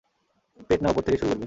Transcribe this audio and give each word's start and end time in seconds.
পেট 0.69 0.79
না 0.81 0.87
ওপর 0.89 1.01
থেকে 1.01 1.17
শুরু 1.17 1.29
করবি? 1.29 1.39